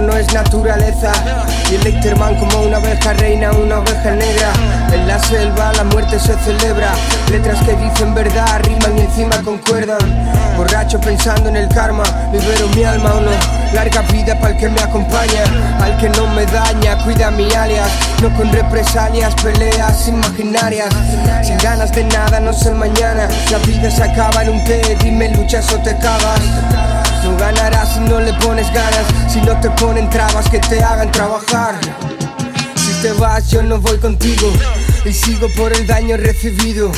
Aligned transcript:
no 0.00 0.16
es 0.16 0.32
naturaleza. 0.32 1.12
Y 1.70 1.74
el 1.74 1.84
Lecterman 1.84 2.36
como 2.36 2.62
una 2.62 2.78
oveja 2.78 3.12
reina, 3.14 3.50
una 3.52 3.80
oveja 3.80 4.12
negra. 4.12 4.52
En 4.92 5.06
la 5.06 5.18
selva 5.18 5.72
la 5.74 5.84
muerte 5.84 6.18
se 6.18 6.34
celebra. 6.38 6.92
Letras 7.30 7.62
que 7.64 7.74
dicen 7.74 8.14
verdad, 8.14 8.60
riman 8.62 8.98
y 8.98 9.00
encima 9.02 9.36
concuerdan. 9.42 9.98
Borracho 10.56 11.00
pensando 11.00 11.48
en 11.48 11.56
el 11.56 11.68
karma, 11.68 12.04
libero 12.32 12.68
mi 12.68 12.84
alma 12.84 13.14
o 13.14 13.20
no. 13.20 13.30
Larga 13.72 14.02
vida 14.02 14.38
para 14.38 14.52
el 14.52 14.58
que 14.58 14.68
me 14.68 14.80
acompaña, 14.80 15.44
al 15.80 15.96
que 15.98 16.08
no 16.10 16.26
me 16.28 16.44
daña, 16.46 16.71
cuida 17.04 17.30
mi 17.30 17.52
alias. 17.52 17.90
No 18.20 18.34
con 18.36 18.52
represalias, 18.52 19.34
peleas 19.36 20.08
imaginarias. 20.08 20.88
Sin 21.44 21.58
ganas 21.58 21.92
de 21.92 22.04
nada, 22.04 22.40
no 22.40 22.52
sé 22.52 22.70
mañana. 22.72 23.28
La 23.50 23.58
vida 23.58 23.90
se 23.90 24.02
acaba 24.02 24.42
en 24.42 24.50
un 24.50 24.64
té, 24.64 24.96
dime 25.02 25.28
luchas 25.30 25.72
o 25.72 25.78
te 25.78 25.96
cagas. 25.98 26.40
No 27.24 27.36
ganarás 27.36 27.94
si 27.94 28.00
no 28.00 28.20
le 28.20 28.32
pones 28.34 28.72
ganas, 28.72 29.04
si 29.28 29.40
no 29.40 29.58
te 29.60 29.70
ponen 29.70 30.10
trabas 30.10 30.48
que 30.48 30.58
te 30.58 30.82
hagan 30.82 31.10
trabajar. 31.12 31.74
Si 32.76 32.92
te 33.02 33.12
vas, 33.12 33.48
yo 33.48 33.62
no 33.62 33.78
voy 33.78 33.98
contigo 33.98 34.52
y 35.04 35.12
sigo 35.12 35.48
por 35.56 35.72
el 35.72 35.86
daño 35.86 36.16
recibido. 36.16 36.90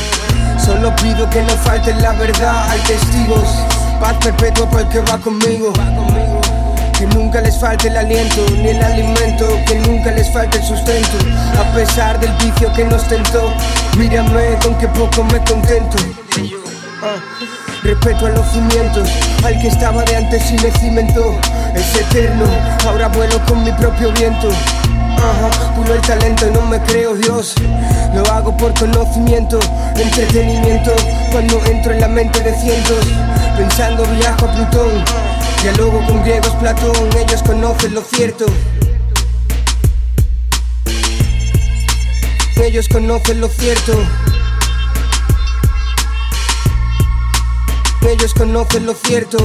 Solo 0.65 0.95
pido 0.97 1.29
que 1.31 1.43
no 1.43 1.51
falte 1.59 1.95
la 1.95 2.12
verdad, 2.12 2.71
hay 2.71 2.81
testigos. 2.81 3.48
Paz 4.01 4.15
perpetua 4.21 4.69
para 4.71 4.83
el 4.83 4.89
que 4.89 5.01
va 5.01 5.19
conmigo. 5.19 5.73
Que 6.98 7.07
nunca 7.07 7.41
les 7.41 7.59
falte 7.59 7.89
el 7.89 7.97
aliento 7.97 8.47
ni 8.62 8.69
el 8.69 8.83
alimento, 8.83 9.47
A 11.74 11.77
pesar 11.77 12.20
del 12.20 12.30
vicio 12.34 12.73
que 12.73 12.84
nos 12.84 13.02
tentó, 13.09 13.52
mírame 13.98 14.56
con 14.62 14.78
que 14.78 14.87
poco 14.87 15.24
me 15.24 15.42
contento. 15.42 15.97
Ah, 17.02 17.16
Respeto 17.83 18.27
a 18.27 18.28
los 18.28 18.47
cimientos, 18.53 19.08
al 19.44 19.61
que 19.61 19.66
estaba 19.66 20.05
de 20.05 20.14
antes 20.14 20.53
y 20.53 20.55
me 20.55 20.70
cimentó. 20.70 21.34
Es 21.75 21.97
eterno, 21.97 22.44
ahora 22.86 23.08
vuelo 23.08 23.44
con 23.47 23.64
mi 23.64 23.72
propio 23.72 24.12
viento. 24.12 24.50
Ajá, 25.16 25.75
pulo 25.75 25.94
el 25.94 26.00
talento 26.03 26.47
y 26.47 26.53
no 26.53 26.61
me 26.61 26.78
creo 26.83 27.16
Dios. 27.16 27.56
Lo 28.14 28.22
hago 28.31 28.56
por 28.56 28.72
conocimiento, 28.78 29.59
entretenimiento. 29.97 30.92
Cuando 31.33 31.61
entro 31.66 31.92
en 31.92 32.00
la 32.03 32.09
mente 32.09 32.38
de 32.38 32.55
cientos, 32.55 33.05
pensando 33.59 34.05
viajo 34.14 34.47
a 34.47 34.53
Plutón. 34.53 35.05
Dialogo 35.61 36.06
con 36.06 36.22
griegos, 36.22 36.55
Platón, 36.61 36.94
ellos 37.19 37.42
conocen 37.42 37.94
lo 37.94 38.03
cierto. 38.03 38.47
Ellos 42.65 42.89
conocen 42.89 43.43
lo 43.43 43.48
cierto. 43.48 43.93
Ellos 48.09 48.33
conocen 48.33 48.87
lo 48.87 48.95
cierto. 48.95 49.37